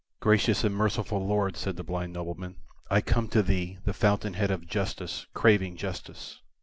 [0.19, 2.55] "Gracious and merciful Lord," said the blind nobleman,
[2.89, 6.41] "I come to thee, the fountain head of justice, craving justice.